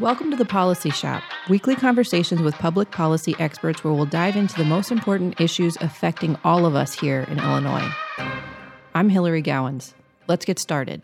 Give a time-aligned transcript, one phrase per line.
[0.00, 4.54] Welcome to the Policy Shop, weekly conversations with public policy experts where we'll dive into
[4.54, 7.90] the most important issues affecting all of us here in Illinois.
[8.94, 9.94] I'm Hillary Gowins.
[10.28, 11.02] Let's get started.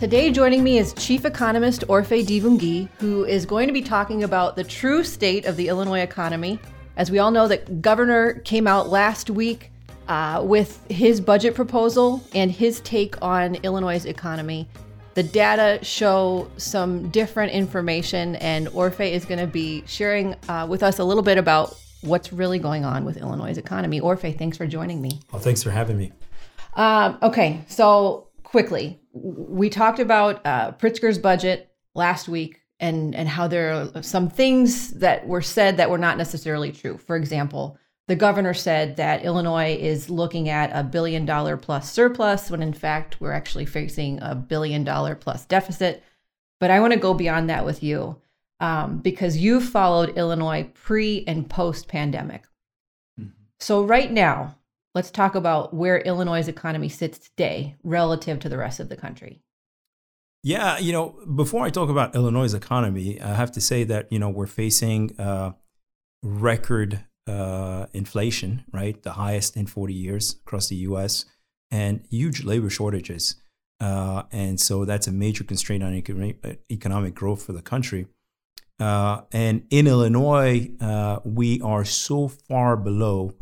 [0.00, 4.56] Today, joining me is Chief Economist Orphe Divounguy, who is going to be talking about
[4.56, 6.58] the true state of the Illinois economy.
[6.96, 9.70] As we all know, the governor came out last week
[10.08, 14.68] uh, with his budget proposal and his take on Illinois' economy.
[15.16, 20.82] The data show some different information, and Orphe is going to be sharing uh, with
[20.82, 23.98] us a little bit about what's really going on with Illinois' economy.
[23.98, 25.20] Orphe, thanks for joining me.
[25.32, 26.12] Well, thanks for having me.
[26.74, 33.48] Um, okay, so quickly, we talked about uh, Pritzker's budget last week and and how
[33.48, 36.98] there are some things that were said that were not necessarily true.
[36.98, 37.78] For example,
[38.08, 42.72] the governor said that Illinois is looking at a billion dollar plus surplus when in
[42.72, 46.02] fact we're actually facing a billion dollar plus deficit.
[46.60, 48.20] But I want to go beyond that with you
[48.60, 52.44] um, because you followed Illinois pre and post pandemic.
[53.20, 53.30] Mm-hmm.
[53.60, 54.56] So, right now,
[54.94, 59.42] let's talk about where Illinois' economy sits today relative to the rest of the country.
[60.42, 64.18] Yeah, you know, before I talk about Illinois' economy, I have to say that, you
[64.18, 65.52] know, we're facing uh,
[66.22, 69.02] record uh, inflation, right?
[69.02, 71.24] The highest in 40 years across the US,
[71.70, 73.36] and huge labor shortages.
[73.80, 76.02] Uh, and so that's a major constraint on
[76.70, 78.06] economic growth for the country.
[78.78, 83.32] Uh, and in Illinois, uh, we are so far below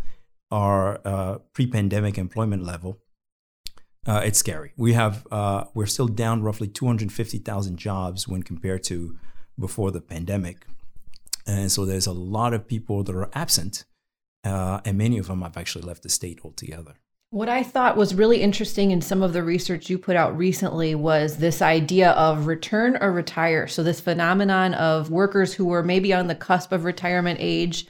[0.50, 2.98] our uh, pre-pandemic employment level.
[4.06, 4.72] Uh, it's scary.
[4.76, 5.26] We have
[5.74, 9.16] we're still down roughly 250,000 jobs when compared to
[9.58, 10.66] before the pandemic.
[11.46, 13.84] And so there's a lot of people that are absent,
[14.44, 16.94] uh, and many of them have actually left the state altogether.
[17.30, 20.94] What I thought was really interesting in some of the research you put out recently
[20.94, 23.66] was this idea of return or retire.
[23.66, 27.88] So, this phenomenon of workers who were maybe on the cusp of retirement age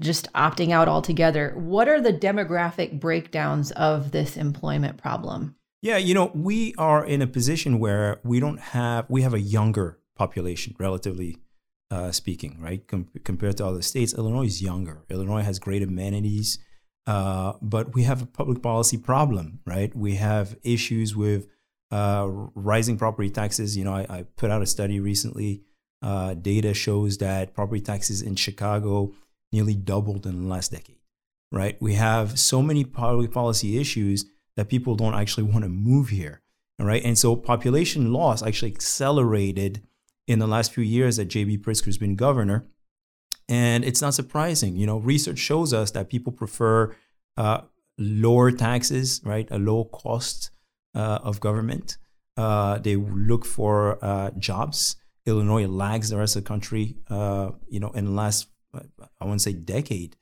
[0.00, 1.54] just opting out altogether.
[1.56, 5.56] What are the demographic breakdowns of this employment problem?
[5.82, 9.40] Yeah, you know, we are in a position where we don't have, we have a
[9.40, 11.38] younger population, relatively
[11.90, 12.86] uh, speaking, right?
[12.86, 15.04] Com- compared to other states, Illinois is younger.
[15.08, 16.58] Illinois has great amenities,
[17.06, 19.94] uh, but we have a public policy problem, right?
[19.94, 21.46] We have issues with
[21.90, 23.76] uh, rising property taxes.
[23.76, 25.62] You know, I, I, put out a study recently.
[26.02, 29.12] Uh, data shows that property taxes in Chicago
[29.52, 30.98] nearly doubled in the last decade,
[31.50, 31.80] right?
[31.80, 34.24] We have so many public policy issues
[34.56, 36.42] that people don't actually want to move here,
[36.78, 37.02] right?
[37.04, 39.82] And so population loss actually accelerated
[40.26, 41.58] in the last few years that J.B.
[41.58, 42.66] Pritzker has been governor.
[43.48, 44.76] And it's not surprising.
[44.76, 46.96] You know, research shows us that people prefer
[47.36, 47.60] uh,
[47.96, 49.46] lower taxes, right?
[49.50, 50.50] A low cost
[50.94, 51.98] uh, of government.
[52.36, 54.96] Uh, they look for uh, jobs.
[55.26, 58.48] Illinois lags the rest of the country, uh, you know, in the last,
[59.20, 60.16] I want to say, decade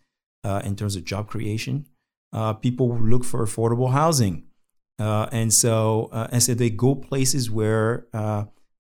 [0.45, 1.87] uh, in terms of job creation.
[2.61, 4.45] people look for affordable housing.
[4.99, 8.07] and so, and so they go places where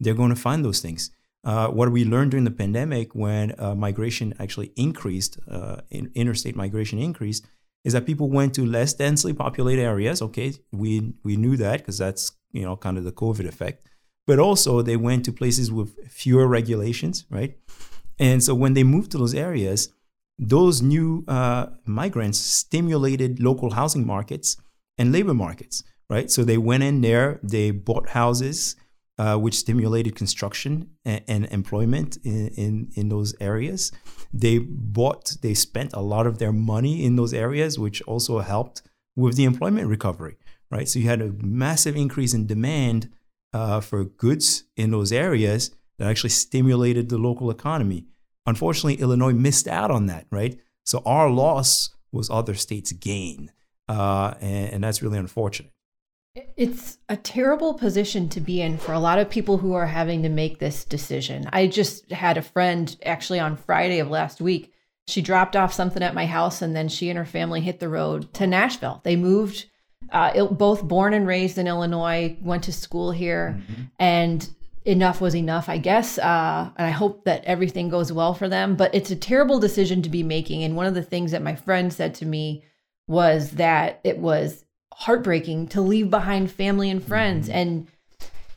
[0.00, 1.10] they're going to find those things.
[1.44, 6.56] Uh, what we learned during the pandemic when uh, migration actually increased, uh, in, interstate
[6.56, 7.46] migration increased,
[7.84, 10.22] is that people went to less densely populated areas.
[10.22, 13.86] Okay, we we knew that because that's you know kind of the COVID effect.
[14.26, 17.58] But also they went to places with fewer regulations, right?
[18.18, 19.92] And so when they moved to those areas,
[20.38, 24.56] those new uh, migrants stimulated local housing markets
[24.96, 26.30] and labor markets, right?
[26.30, 28.76] So they went in there, they bought houses,
[29.18, 33.92] uh, which stimulated construction and, and employment in, in, in, those areas.
[34.32, 38.82] They bought, they spent a lot of their money in those areas, which also helped
[39.14, 40.36] with the employment recovery,
[40.70, 40.88] right?
[40.88, 43.10] So you had a massive increase in demand
[43.52, 48.06] uh, for goods in those areas that actually stimulated the local economy.
[48.46, 50.58] Unfortunately, Illinois missed out on that, right?
[50.82, 53.52] So our loss was other states' gain,
[53.88, 55.73] uh, and, and that's really unfortunate.
[56.56, 60.24] It's a terrible position to be in for a lot of people who are having
[60.24, 61.48] to make this decision.
[61.52, 64.72] I just had a friend actually on Friday of last week.
[65.06, 67.88] She dropped off something at my house and then she and her family hit the
[67.88, 69.00] road to Nashville.
[69.04, 69.66] They moved,
[70.10, 73.82] uh, both born and raised in Illinois, went to school here, mm-hmm.
[74.00, 74.48] and
[74.84, 76.18] enough was enough, I guess.
[76.18, 78.74] Uh, and I hope that everything goes well for them.
[78.74, 80.64] But it's a terrible decision to be making.
[80.64, 82.64] And one of the things that my friend said to me
[83.06, 84.63] was that it was
[84.96, 87.58] heartbreaking to leave behind family and friends mm-hmm.
[87.58, 87.88] and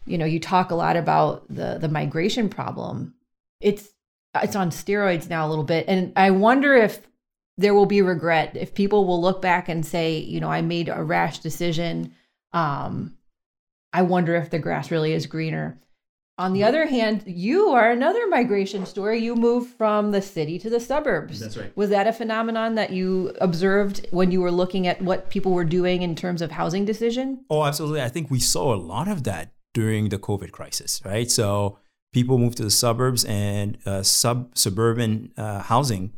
[0.05, 3.13] you know you talk a lot about the the migration problem
[3.59, 3.89] it's
[4.41, 7.01] it's on steroids now a little bit and i wonder if
[7.57, 10.89] there will be regret if people will look back and say you know i made
[10.89, 12.13] a rash decision
[12.53, 13.17] um
[13.93, 15.79] I wonder if the grass really is greener.
[16.39, 19.19] On the other hand, you are another migration story.
[19.19, 21.39] You moved from the city to the suburbs.
[21.39, 21.75] That's right.
[21.75, 25.65] Was that a phenomenon that you observed when you were looking at what people were
[25.65, 27.43] doing in terms of housing decision?
[27.49, 28.03] Oh, absolutely.
[28.03, 31.29] I think we saw a lot of that during the COVID crisis, right?
[31.31, 31.79] So
[32.13, 36.13] people moved to the suburbs, and uh, sub suburban uh, housing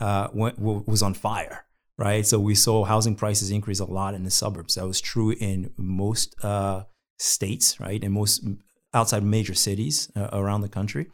[0.00, 2.26] uh, went, was on fire, right?
[2.26, 4.74] So we saw housing prices increase a lot in the suburbs.
[4.74, 6.84] That was true in most uh,
[7.20, 8.02] states, right?
[8.02, 8.44] In most
[8.92, 11.06] outside major cities uh, around the country.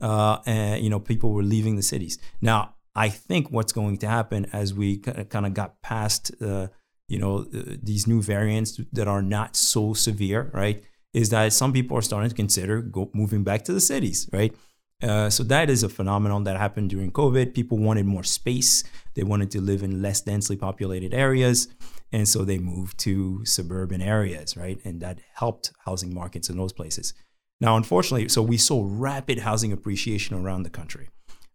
[0.00, 2.18] Uh, and, you know, people were leaving the cities.
[2.40, 6.68] Now, I think what's going to happen as we kind of got past, uh,
[7.08, 10.82] you know, these new variants that are not so severe, right,
[11.12, 14.54] is that some people are starting to consider go, moving back to the cities, right?
[15.02, 17.54] Uh, so that is a phenomenon that happened during COVID.
[17.54, 18.84] People wanted more space.
[19.14, 21.68] They wanted to live in less densely populated areas.
[22.12, 24.78] And so they moved to suburban areas, right?
[24.84, 27.12] And that helped housing markets in those places.
[27.60, 31.08] Now, unfortunately, so we saw rapid housing appreciation around the country.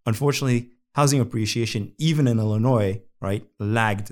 [0.05, 4.11] Unfortunately, housing appreciation, even in Illinois, right, lagged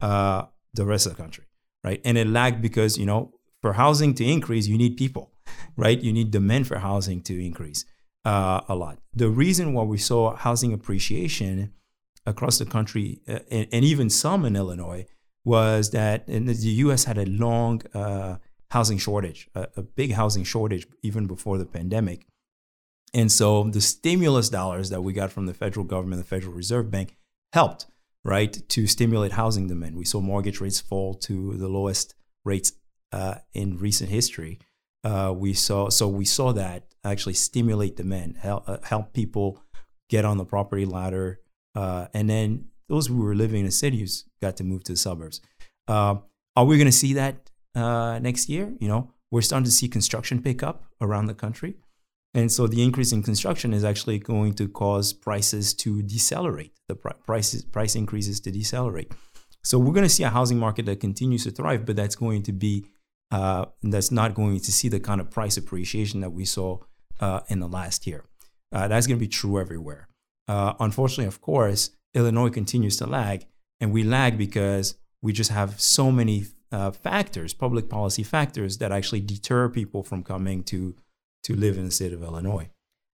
[0.00, 0.44] uh,
[0.74, 1.44] the rest of the country,
[1.82, 2.00] right?
[2.04, 5.32] And it lagged because, you know, for housing to increase, you need people,
[5.76, 6.00] right?
[6.00, 7.84] You need demand for housing to increase
[8.24, 8.98] uh, a lot.
[9.14, 11.72] The reason why we saw housing appreciation
[12.26, 15.06] across the country, uh, and, and, even some in Illinois,
[15.44, 17.04] was that the U.S.
[17.04, 18.36] had a long uh,
[18.70, 22.26] housing shortage, a, a, big housing shortage even before the pandemic.
[23.12, 26.90] And so the stimulus dollars that we got from the federal government, the Federal Reserve
[26.90, 27.16] Bank,
[27.52, 27.86] helped,
[28.24, 29.96] right, to stimulate housing demand.
[29.96, 32.72] We saw mortgage rates fall to the lowest rates
[33.12, 34.58] uh, in recent history.
[35.04, 39.62] Uh, we saw so we saw that actually stimulate demand, help, uh, help people
[40.08, 41.40] get on the property ladder,
[41.74, 44.98] uh, and then those who were living in the cities got to move to the
[44.98, 45.40] suburbs.
[45.88, 46.16] Uh,
[46.56, 48.72] are we going to see that uh, next year?
[48.78, 51.76] You know, we're starting to see construction pick up around the country.
[52.34, 56.96] And so the increase in construction is actually going to cause prices to decelerate, the
[56.96, 59.12] prices, price increases to decelerate.
[59.62, 62.42] So we're going to see a housing market that continues to thrive, but that's going
[62.42, 62.86] to be
[63.30, 66.78] uh, that's not going to see the kind of price appreciation that we saw
[67.24, 68.24] uh, in the last year.
[68.70, 70.08] Uh, that's going to be true everywhere.
[70.46, 73.46] Uh, unfortunately, of course, Illinois continues to lag,
[73.80, 78.92] and we lag because we just have so many uh, factors, public policy factors, that
[78.92, 80.94] actually deter people from coming to
[81.44, 82.68] to live in the state of Illinois.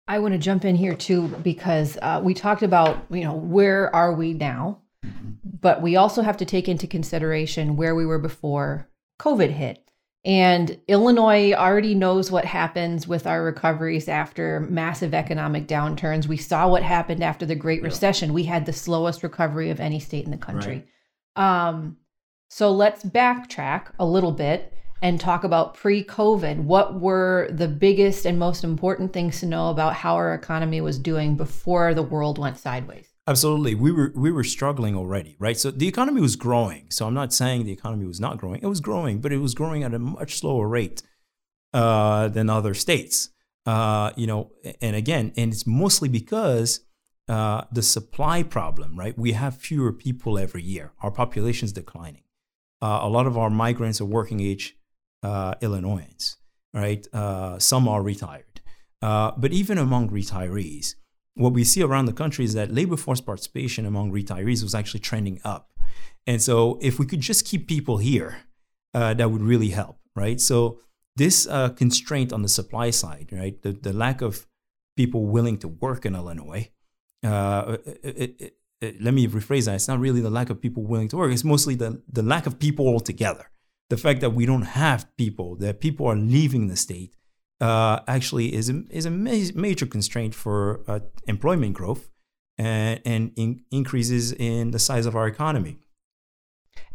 [0.06, 3.94] I want to jump in here too because uh, we talked about you know where
[3.94, 5.30] are we now, mm-hmm.
[5.60, 8.88] but we also have to take into consideration where we were before
[9.20, 9.89] COVID hit.
[10.24, 16.26] And Illinois already knows what happens with our recoveries after massive economic downturns.
[16.26, 18.34] We saw what happened after the Great Recession.
[18.34, 20.84] We had the slowest recovery of any state in the country.
[21.36, 21.68] Right.
[21.68, 21.96] Um,
[22.50, 26.64] so let's backtrack a little bit and talk about pre COVID.
[26.64, 30.98] What were the biggest and most important things to know about how our economy was
[30.98, 33.09] doing before the world went sideways?
[33.30, 33.76] Absolutely.
[33.76, 35.56] We were we were struggling already, right?
[35.56, 36.90] So the economy was growing.
[36.90, 38.60] So I'm not saying the economy was not growing.
[38.60, 41.04] It was growing, but it was growing at a much slower rate
[41.72, 43.28] uh, than other states.
[43.64, 44.50] Uh, you know,
[44.80, 46.80] and again, and it's mostly because
[47.28, 49.16] uh, the supply problem, right?
[49.16, 50.92] We have fewer people every year.
[51.00, 52.24] Our population is declining.
[52.82, 54.76] Uh, a lot of our migrants are working age
[55.22, 56.36] uh, Illinoisans,
[56.74, 57.06] right?
[57.12, 58.60] Uh, some are retired.
[59.00, 60.94] but even among retirees,
[61.40, 65.00] what we see around the country is that labor force participation among retirees was actually
[65.00, 65.72] trending up.
[66.26, 68.42] And so, if we could just keep people here,
[68.92, 70.40] uh, that would really help, right?
[70.40, 70.80] So,
[71.16, 74.46] this uh, constraint on the supply side, right, the, the lack of
[74.96, 76.70] people willing to work in Illinois,
[77.24, 79.74] uh, it, it, it, let me rephrase that.
[79.74, 82.46] It's not really the lack of people willing to work, it's mostly the, the lack
[82.46, 83.50] of people altogether.
[83.88, 87.16] The fact that we don't have people, that people are leaving the state,
[87.60, 92.10] uh, actually is a, is a major constraint for uh, employment growth
[92.58, 95.78] and, and in increases in the size of our economy.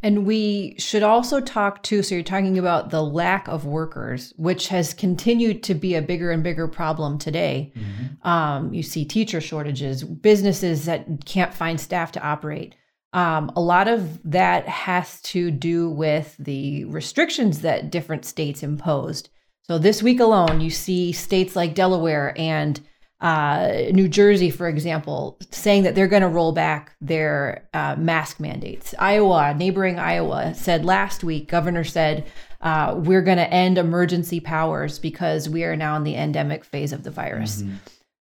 [0.01, 2.03] And we should also talk too.
[2.03, 6.31] So, you're talking about the lack of workers, which has continued to be a bigger
[6.31, 7.74] and bigger problem today.
[7.75, 8.27] Mm-hmm.
[8.27, 12.75] Um, you see teacher shortages, businesses that can't find staff to operate.
[13.13, 19.29] Um, a lot of that has to do with the restrictions that different states imposed.
[19.67, 22.79] So this week alone, you see states like Delaware and
[23.19, 28.39] uh, New Jersey, for example, saying that they're going to roll back their uh, mask
[28.39, 28.93] mandates.
[29.00, 32.27] Iowa, neighboring Iowa, said last week, governor said,
[32.62, 36.93] uh, we're going to end emergency powers because we are now in the endemic phase
[36.93, 37.63] of the virus.
[37.63, 37.75] Mm-hmm.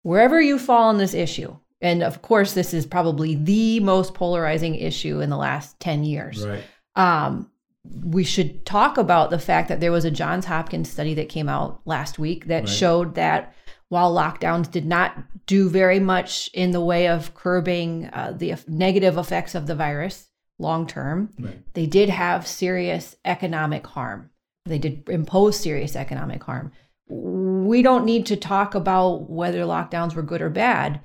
[0.05, 4.77] Wherever you fall on this issue, and of course, this is probably the most polarizing
[4.77, 6.47] issue in the last 10 years.
[6.47, 6.65] Right.
[6.95, 7.51] Um,
[8.05, 11.49] we should talk about the fact that there was a Johns Hopkins study that came
[11.49, 12.69] out last week that right.
[12.69, 13.55] showed that
[13.89, 15.17] while lockdowns did not
[15.47, 20.29] do very much in the way of curbing uh, the negative effects of the virus
[20.59, 21.63] long term, right.
[21.75, 24.31] they did have serious economic harm.
[24.65, 26.73] They did impose serious economic harm.
[27.09, 31.01] We don't need to talk about whether lockdowns were good or bad,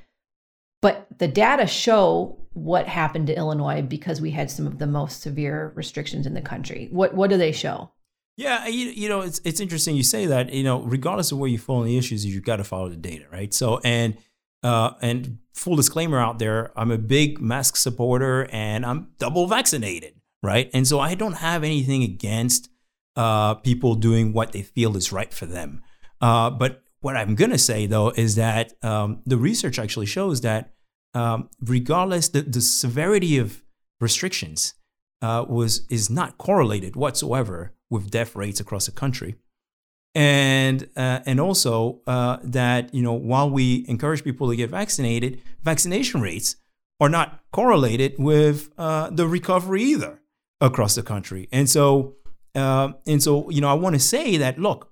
[0.82, 5.22] but the data show what happened to Illinois because we had some of the most
[5.22, 6.90] severe restrictions in the country.
[6.92, 7.92] What what do they show?
[8.38, 10.52] Yeah, you, you know, it's it's interesting you say that.
[10.52, 12.96] You know, regardless of where you fall on the issues, you've got to follow the
[12.96, 13.54] data, right?
[13.54, 14.18] So, and
[14.64, 20.16] uh, and full disclaimer out there, I'm a big mask supporter, and I'm double vaccinated,
[20.42, 20.70] right?
[20.74, 22.70] And so I don't have anything against
[23.16, 25.82] uh, people doing what they feel is right for them.
[26.20, 30.74] Uh, but what I'm gonna say though is that um, the research actually shows that
[31.14, 33.64] um, regardless the, the severity of
[34.00, 34.74] restrictions
[35.22, 39.36] uh, was is not correlated whatsoever with death rates across the country,
[40.16, 45.42] and uh, and also uh, that you know while we encourage people to get vaccinated,
[45.64, 46.56] vaccination rates
[47.00, 50.22] are not correlated with uh, the recovery either
[50.60, 52.16] across the country, and so
[52.56, 54.92] uh, and so you know I want to say that look,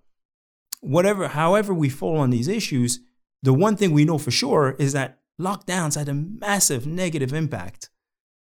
[0.82, 3.00] whatever however we fall on these issues,
[3.42, 7.90] the one thing we know for sure is that lockdowns had a massive negative impact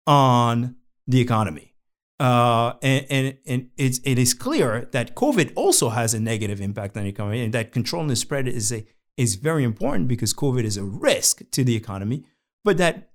[0.07, 1.75] on the economy.
[2.19, 6.97] Uh, and and, and it's, it is clear that COVID also has a negative impact
[6.97, 10.65] on the economy, and that controlling the spread is a is very important because COVID
[10.65, 12.25] is a risk to the economy.
[12.63, 13.11] But that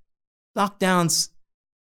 [0.57, 1.29] lockdowns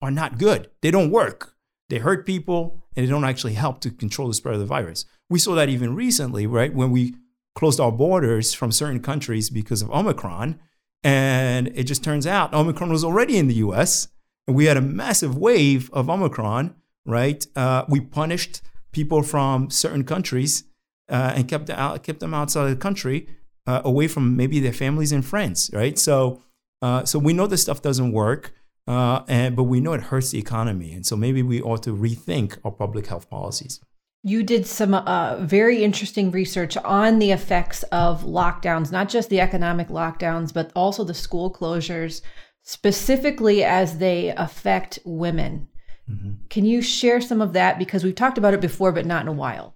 [0.01, 1.55] are not good; they don't work.
[1.89, 5.05] They hurt people, and they don't actually help to control the spread of the virus.
[5.29, 7.15] We saw that even recently, right when we
[7.55, 10.59] closed our borders from certain countries because of Omicron.
[11.05, 14.07] And it just turns out Omicron was already in the US,
[14.47, 16.73] and we had a massive wave of Omicron,
[17.05, 17.45] right?
[17.55, 20.63] Uh, we punished people from certain countries
[21.07, 23.27] uh, and kept, out, kept them outside of the country,
[23.67, 25.99] uh, away from maybe their families and friends, right?
[25.99, 26.41] So,
[26.81, 28.51] uh, so we know this stuff doesn't work,
[28.87, 30.91] uh, and, but we know it hurts the economy.
[30.91, 33.79] And so maybe we ought to rethink our public health policies
[34.25, 39.39] you did some uh, very interesting research on the effects of lockdowns, not just the
[39.39, 42.21] economic lockdowns, but also the school closures,
[42.63, 45.67] specifically as they affect women.
[46.09, 46.31] Mm-hmm.
[46.49, 47.77] Can you share some of that?
[47.77, 49.75] Because we've talked about it before, but not in a while.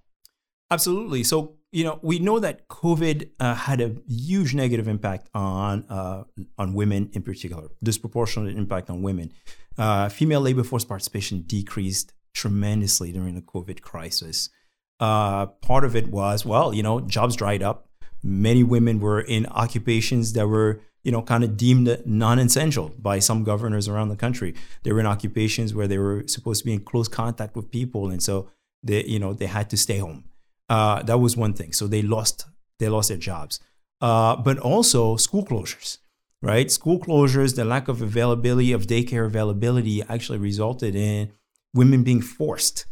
[0.72, 1.22] Absolutely.
[1.22, 6.24] So, you know, we know that COVID uh, had a huge negative impact on uh,
[6.58, 9.32] on women in particular, disproportionate impact on women.
[9.78, 14.50] Uh, female labor force participation decreased tremendously during the COVID crisis.
[14.98, 17.88] Uh, part of it was, well, you know, jobs dried up.
[18.22, 23.42] Many women were in occupations that were, you know, kind of deemed non-essential by some
[23.44, 24.54] governors around the country.
[24.82, 28.10] They were in occupations where they were supposed to be in close contact with people,
[28.10, 28.50] and so
[28.82, 30.24] they, you know, they had to stay home.
[30.68, 31.72] Uh, that was one thing.
[31.72, 32.46] So they lost
[32.78, 33.60] they lost their jobs.
[34.00, 35.98] Uh, but also school closures,
[36.42, 36.70] right?
[36.70, 41.32] School closures, the lack of availability of daycare availability actually resulted in
[41.74, 42.86] women being forced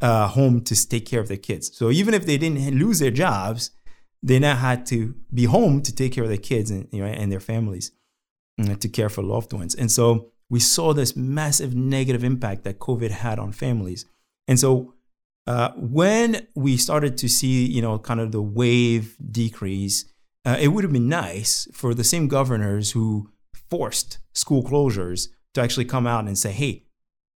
[0.00, 1.76] uh, home to take care of their kids.
[1.76, 3.70] So even if they didn't lose their jobs,
[4.22, 7.06] they now had to be home to take care of their kids and, you know,
[7.06, 7.92] and their families
[8.58, 9.74] and to care for loved ones.
[9.74, 14.06] And so we saw this massive negative impact that COVID had on families.
[14.46, 14.94] And so
[15.46, 20.04] uh, when we started to see, you know, kind of the wave decrease,
[20.44, 23.30] uh, it would have been nice for the same governors who
[23.70, 26.84] forced school closures to actually come out and say, hey,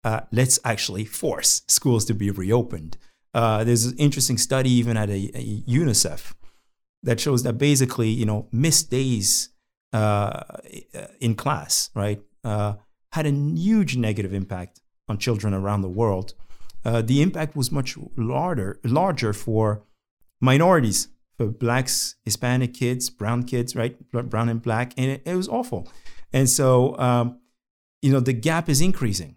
[0.05, 2.97] uh, let's actually force schools to be reopened.
[3.35, 6.35] Uh, there's an interesting study even at a, a, UNICEF
[7.03, 9.51] that shows that basically, you know, missed days
[9.93, 10.43] uh,
[11.21, 12.75] in class, right, uh,
[13.13, 16.35] had a huge negative impact on children around the world.
[16.85, 19.83] Uh, the impact was much larger, larger for
[20.41, 25.49] minorities, for blacks, Hispanic kids, brown kids, right, brown and black, and it, it was
[25.49, 25.89] awful.
[26.33, 27.39] And so, um,
[28.01, 29.37] you know, the gap is increasing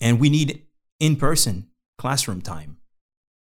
[0.00, 0.62] and we need
[0.98, 2.78] in-person classroom time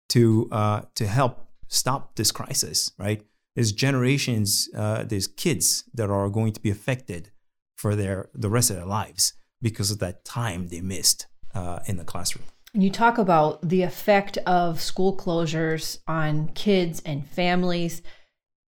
[0.09, 2.93] to uh, to help stop this crisis.
[2.99, 3.23] Right?
[3.55, 7.31] There's generations, uh, there's kids that are going to be affected
[7.77, 11.97] for their the rest of their lives because of that time they missed uh, in
[11.97, 12.45] the classroom.
[12.75, 18.03] You talk about the effect of school closures on kids and families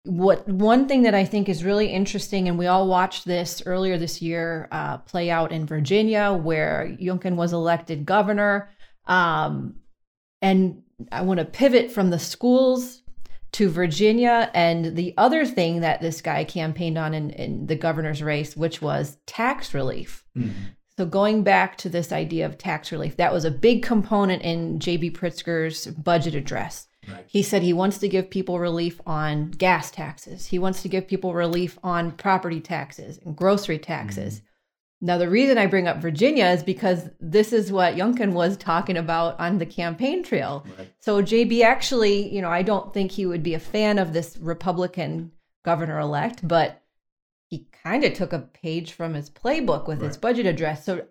[0.08, 3.98] what one thing that I think is really interesting, and we all watched this earlier
[3.98, 8.70] this year uh, play out in Virginia, where Youngkin was elected governor.
[9.06, 9.76] Um,
[10.42, 13.02] and I want to pivot from the schools
[13.54, 18.22] to Virginia and the other thing that this guy campaigned on in, in the governor's
[18.22, 20.26] race, which was tax relief.
[20.38, 20.52] Mm-hmm.
[20.98, 24.80] So going back to this idea of tax relief, that was a big component in
[24.80, 26.88] JB Pritzker's budget address.
[27.08, 27.26] Right.
[27.28, 30.48] He said he wants to give people relief on gas taxes.
[30.48, 34.36] He wants to give people relief on property taxes and grocery taxes.
[34.36, 34.44] Mm-hmm.
[35.00, 38.98] Now, the reason I bring up Virginia is because this is what Youngkin was talking
[38.98, 40.66] about on the campaign trail.
[40.78, 40.92] Right.
[41.00, 44.38] So, JB actually, you know, I don't think he would be a fan of this
[44.38, 45.32] Republican
[45.64, 46.82] governor elect, but
[47.50, 50.08] he kind of took a page from his playbook with right.
[50.08, 50.84] his budget address.
[50.84, 51.06] So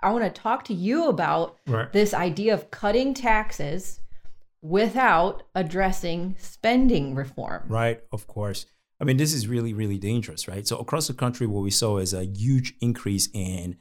[0.00, 1.58] I want to talk to you about
[1.92, 4.00] this idea of cutting taxes
[4.62, 7.64] without addressing spending reform.
[7.68, 8.66] Right, of course.
[9.00, 10.66] I mean, this is really, really dangerous, right?
[10.66, 13.76] So across the country, what we saw is a huge increase in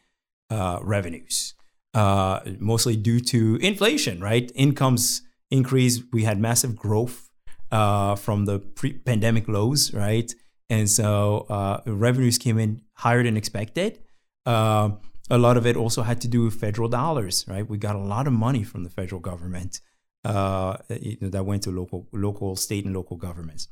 [0.50, 1.55] uh, revenues,
[1.93, 4.51] uh, mostly due to inflation, right?
[4.53, 6.01] Incomes increase.
[6.13, 7.29] We had massive growth
[7.72, 10.31] uh, from the pre-pandemic lows, right?
[10.69, 14.00] and so uh, revenues came in higher than expected.
[14.46, 14.91] Uh,
[15.29, 17.67] a lot of it also had to do with federal dollars, right?
[17.67, 19.81] We got a lot of money from the federal government
[20.27, 20.75] uh,
[21.22, 23.69] that went to local, local, state, and local governments.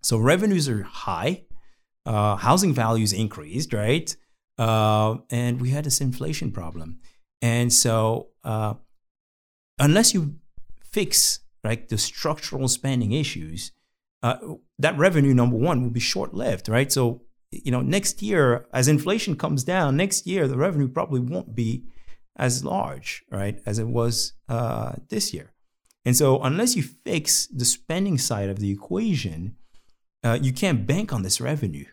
[0.00, 1.44] So revenues are high,
[2.06, 4.16] uh, housing values increased, right?
[4.56, 7.00] Uh, and we had this inflation problem,
[7.42, 8.74] and so uh,
[9.78, 10.36] unless you
[10.82, 13.72] fix right the structural spending issues,
[14.22, 14.36] uh,
[14.78, 16.90] that revenue number one will be short lived, right?
[16.90, 21.54] So you know next year as inflation comes down, next year the revenue probably won't
[21.54, 21.84] be
[22.36, 25.52] as large, right, as it was uh, this year.
[26.04, 29.56] And so unless you fix the spending side of the equation,
[30.24, 31.86] uh, you can't bank on this revenue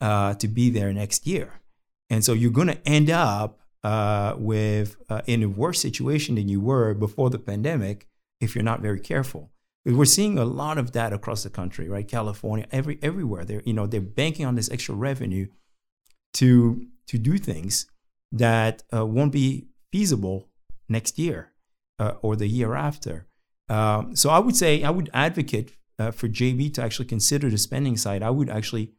[0.00, 1.60] uh, to be there next year.
[2.08, 6.48] And so you're going to end up uh, with uh, in a worse situation than
[6.48, 8.06] you were before the pandemic
[8.40, 9.50] if you're not very careful.
[9.84, 12.06] We're seeing a lot of that across the country, right?
[12.06, 13.44] California, every everywhere.
[13.44, 15.46] They're you know they're banking on this extra revenue
[16.34, 17.86] to to do things
[18.30, 20.48] that uh, won't be feasible
[20.88, 21.52] next year
[21.98, 23.26] uh, or the year after.
[23.70, 27.58] Um, so I would say I would advocate uh, for JB to actually consider the
[27.58, 28.22] spending side.
[28.22, 28.92] I would actually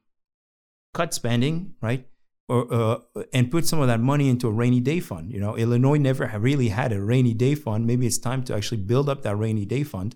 [0.93, 2.07] cut spending, right?
[2.47, 2.97] Or, uh,
[3.33, 5.31] and put some of that money into a rainy day fund.
[5.31, 7.85] You know, Illinois never really had a rainy day fund.
[7.85, 10.15] Maybe it's time to actually build up that rainy day fund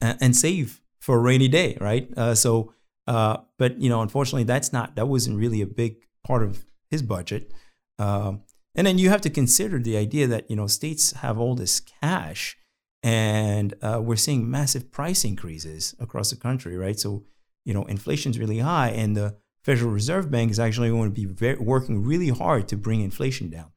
[0.00, 2.08] and save for a rainy day, right?
[2.16, 2.72] Uh, so,
[3.06, 7.02] uh, but you know, unfortunately, that's not that wasn't really a big part of his
[7.02, 7.52] budget.
[7.98, 8.42] Um,
[8.74, 11.80] and then you have to consider the idea that you know states have all this
[11.80, 12.56] cash,
[13.02, 16.98] and uh, we're seeing massive price increases across the country, right?
[16.98, 17.24] So,
[17.64, 21.26] you know, inflation's really high, and the Federal Reserve Bank is actually going to be
[21.26, 23.72] very, working really hard to bring inflation down.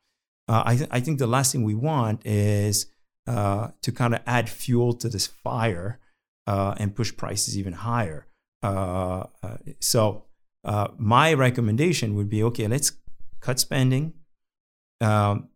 [0.47, 2.87] Uh, I, th- I think the last thing we want is
[3.27, 5.99] uh, to kind of add fuel to this fire
[6.47, 8.27] uh, and push prices even higher.
[8.61, 10.25] Uh, uh, so
[10.97, 12.93] my recommendation would be okay, let's
[13.41, 14.13] cut spending,
[15.01, 15.49] um,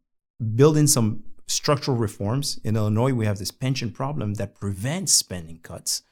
[0.56, 2.60] build in some structural reforms.
[2.64, 6.04] In Illinois, we have this pension problem that prevents spending cuts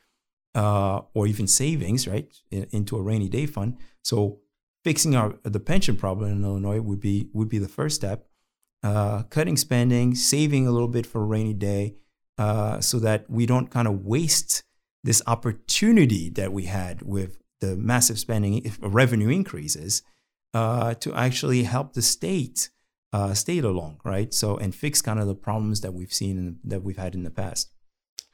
[0.54, 3.78] uh, or even savings, right, in, into a rainy day fund.
[4.04, 4.40] So
[4.84, 8.28] fixing our the pension problem in Illinois would be would be the first step.
[8.84, 11.96] Uh, cutting spending, saving a little bit for a rainy day,
[12.38, 14.64] uh, so that we don't kind of waste
[15.04, 20.04] this opportunity that we had with the massive spending revenue increases
[20.54, 22.70] uh, to actually help the state
[23.14, 24.34] uh, state along, right?
[24.34, 27.24] So and fix kind of the problems that we've seen in, that we've had in
[27.24, 27.72] the past.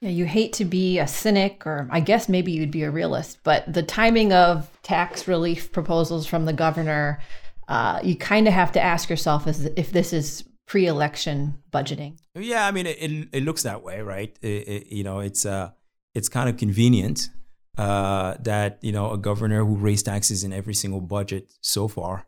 [0.02, 3.38] Yeah, you hate to be a cynic, or I guess maybe you'd be a realist,
[3.44, 7.22] but the timing of tax relief proposals from the governor,
[7.68, 12.18] uh, you kind of have to ask yourself if this is pre-election budgeting.
[12.34, 14.36] Yeah, I mean, it, it, it looks that way, right?
[14.42, 15.70] It, it, you know, it's uh,
[16.16, 17.30] it's kind of convenient
[17.78, 22.26] uh, that you know a governor who raised taxes in every single budget so far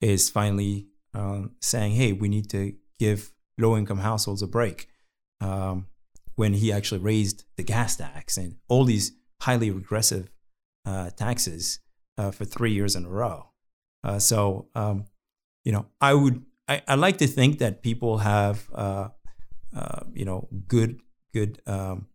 [0.00, 4.88] is finally um, saying, "Hey, we need to give low-income households a break."
[5.40, 5.86] Um,
[6.34, 10.30] when he actually raised the gas tax and all these highly regressive
[10.86, 11.80] uh, taxes
[12.18, 13.50] uh, for three years in a row.
[14.04, 15.04] Uh, so, um,
[15.64, 19.08] you know, I would I, I, like to think that people have uh,
[19.76, 21.00] uh, you know good
[21.32, 22.06] good um,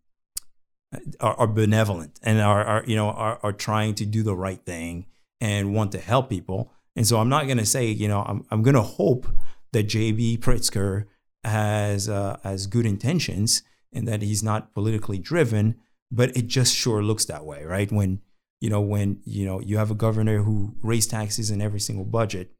[1.20, 4.60] are, are benevolent and are, are you know are, are trying to do the right
[4.64, 5.06] thing
[5.40, 6.72] and want to help people.
[6.98, 9.26] And so I'm not going to say you know I'm I'm going to hope
[9.72, 11.06] that JB Pritzker
[11.44, 15.76] has uh, has good intentions and that he's not politically driven,
[16.10, 17.90] but it just sure looks that way, right?
[17.90, 18.20] When
[18.60, 22.04] you know when you know you have a governor who raised taxes in every single
[22.04, 22.52] budget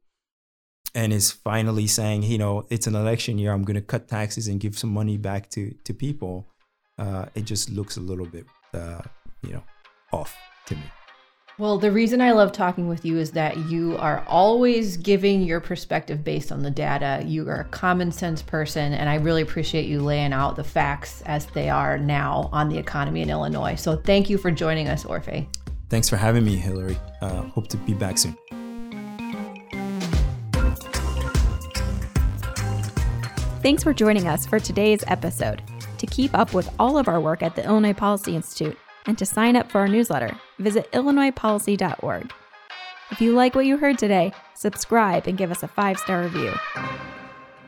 [0.95, 4.47] and is finally saying, you know, it's an election year, I'm going to cut taxes
[4.47, 6.47] and give some money back to to people
[6.99, 9.01] uh, it just looks a little bit, uh,
[9.41, 9.63] you know,
[10.11, 10.35] off
[10.67, 10.83] to me.
[11.59, 15.59] Well, the reason I love talking with you is that you are always giving your
[15.59, 17.21] perspective based on the data.
[17.25, 21.21] You are a common sense person, and I really appreciate you laying out the facts
[21.25, 23.75] as they are now on the economy in Illinois.
[23.75, 25.47] So thank you for joining us, Orphe.
[25.89, 26.97] Thanks for having me, Hillary.
[27.21, 28.37] Uh, hope to be back soon.
[33.61, 35.61] Thanks for joining us for today's episode.
[35.97, 39.25] To keep up with all of our work at the Illinois Policy Institute, and to
[39.25, 42.33] sign up for our newsletter, visit illinoispolicy.org.
[43.11, 46.53] If you like what you heard today, subscribe and give us a five star review.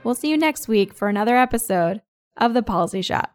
[0.03, 2.01] We'll see you next week for another episode
[2.37, 3.31] of The Policy Shop.